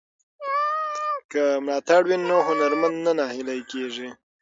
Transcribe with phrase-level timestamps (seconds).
[1.31, 4.09] که ملاتړ وي نو هنرمند نه نهیلی کیږي.